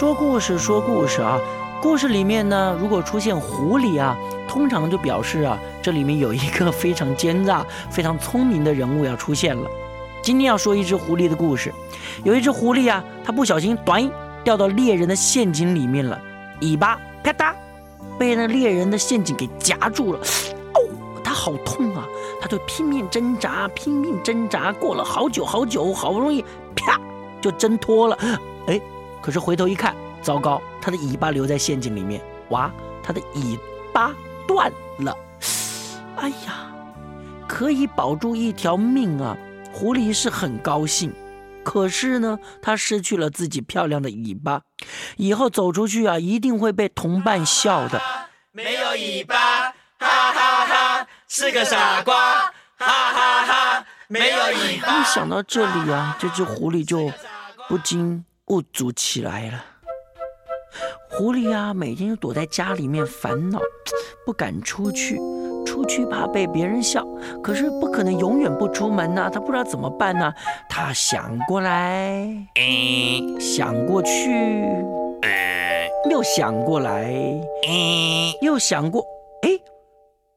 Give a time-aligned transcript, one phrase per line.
[0.00, 1.38] 说故事，说故事啊！
[1.82, 4.16] 故事里面呢，如果出现狐狸啊，
[4.48, 9.68] 通常就表示啊，这里面有一个非常奸诈、非常聪明的人物要出现了。
[10.22, 11.70] 今天要说一只狐狸的故事。
[12.24, 14.10] 有一只狐狸啊，它不小心短
[14.42, 16.18] 掉到猎人的陷阱里面了，
[16.62, 17.52] 尾巴啪嗒
[18.18, 20.18] 被那猎人的陷阱给夹住了。
[20.18, 20.80] 哦，
[21.22, 22.06] 它好痛啊！
[22.40, 26.42] 它就拼命挣扎，拼命挣扎，过了好久好久，好不容易
[26.74, 26.98] 啪
[27.42, 28.16] 就挣脱了。
[28.66, 28.80] 哎，
[29.22, 32.20] 可是回头一看，糟糕，它的尾巴留在陷阱里面。
[32.48, 32.70] 哇，
[33.02, 33.58] 它的尾
[33.92, 34.12] 巴
[34.46, 35.16] 断了。
[36.16, 36.70] 哎呀，
[37.48, 39.36] 可以保住一条命啊！
[39.72, 41.14] 狐狸是很高兴，
[41.62, 44.62] 可是呢，它失去了自己漂亮的尾巴，
[45.16, 48.00] 以后走出去啊，一定会被同伴笑的。
[48.52, 55.00] 没有尾巴，哈哈哈，是个傻瓜，哈哈哈，没有尾巴。
[55.00, 57.12] 一想到这里啊，这只狐狸就
[57.68, 59.64] 不禁不足起来了。
[61.08, 63.60] 狐狸啊，每天就躲在家里面烦恼，
[64.26, 65.16] 不敢出去。
[65.64, 67.06] 出去怕被别人笑，
[67.44, 69.30] 可是不可能永远不出门呐。
[69.32, 70.34] 他不知道怎么办呢？
[70.68, 72.28] 他想过来，
[73.38, 74.32] 想过去，
[76.10, 77.08] 又想过来，
[78.42, 79.06] 又想过，
[79.42, 79.50] 哎，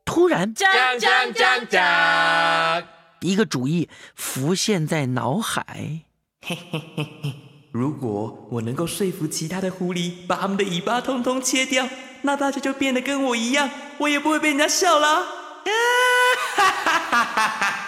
[0.05, 2.83] 突然，讲讲讲讲，
[3.21, 6.03] 一个主意浮现在脑海。
[6.45, 7.33] 嘿嘿嘿嘿，
[7.73, 11.89] 如果我能够说服其他的狐狸把它们的尾巴通通切掉。
[12.21, 15.25] 那大家就变得跟我一样，我也不会被人家笑了。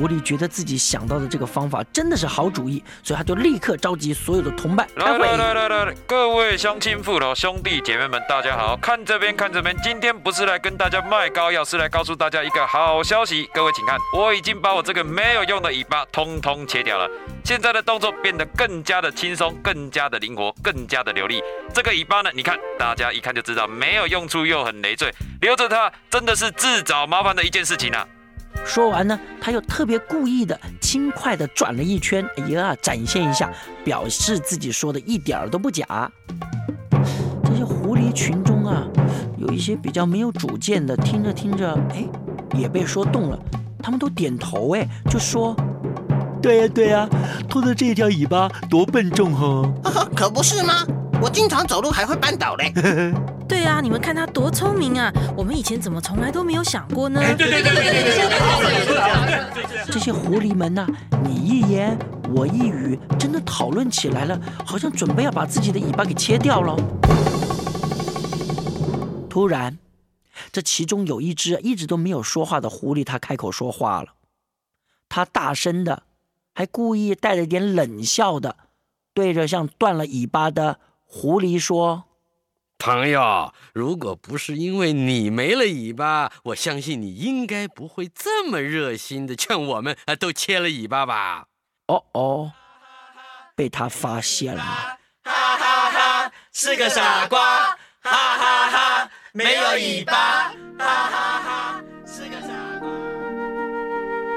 [0.00, 4.88] 狐狸觉得自己想到的这个方法真的是好主意，所以他就立刻召集所有的同伴。
[4.96, 8.74] 来来来来来，各位乡亲父老兄弟姐妹们，大家好！
[8.78, 13.46] 看这边看这边，今天不是来跟大家卖膏药，是来告诉大家一个好消息。
[13.52, 17.06] 各位请看，我已经把我这个没有用的尾巴通通切掉了，
[17.44, 21.42] 现在的动作变得更加的轻松，更加的灵活，更加的流利。
[21.74, 28.08] 这个尾巴呢，你看，大家一看就知道没有用处又很累赘，留着它真的是自找麻烦的一件事情啊！
[28.64, 33.50] 说完呢，他又特别故意的轻快的转了一圈，哎呀，展现一下，
[33.84, 36.10] 表示自己说的一点儿都不假。
[37.44, 38.86] 这些狐狸群中啊，
[39.38, 42.04] 有一些比较没有主见的，听着听着，哎，
[42.54, 43.38] 也被说动了，
[43.82, 45.56] 他们都点头，哎，就说
[46.40, 47.08] ：“对呀对呀，
[47.48, 50.08] 拖着这条尾巴多笨重哈！
[50.14, 50.86] 可不是吗？
[51.20, 52.72] 我经常走路还会绊倒嘞。
[53.50, 55.12] ”对啊，你们看他多聪明啊！
[55.36, 57.20] 我们以前怎么从来都没有想过呢？
[57.36, 57.82] 对对对对
[58.86, 59.90] 对！
[59.90, 60.86] 这些狐狸们呐，
[61.24, 61.98] 你一言
[62.32, 66.76] 我一语，真的讨论起来了，好像准备要把自己的尾巴给切掉了。
[69.28, 69.76] 突然，
[70.52, 74.10] 这其中有一只一直都没有说话的狐狸，它开口说话了。
[75.08, 76.04] 它大声的，
[76.54, 78.54] 还故意带着点冷笑的，
[79.12, 82.04] 对着像断了尾巴的狐狸说。
[82.80, 91.44] 朋友，如果不是因为你没了尾巴，我相信你应该不会这么热心的劝我们啊，都切了尾巴吧？
[91.88, 92.52] 哦哦，
[93.54, 94.62] 被他发现了！
[95.24, 97.76] 哈哈哈，是个傻瓜！
[98.00, 100.48] 哈哈哈，没有尾巴！
[100.78, 102.48] 哈哈哈，是个傻
[102.80, 102.88] 瓜！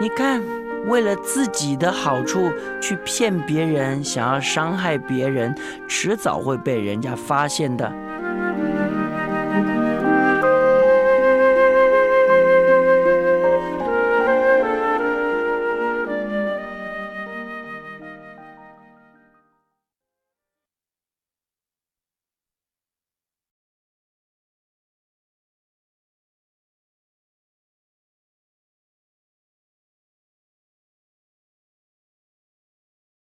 [0.02, 0.44] 你看，
[0.90, 2.52] 为了自己的好处
[2.82, 7.90] 去骗别人，想要伤害别人，迟早会被人家发现的。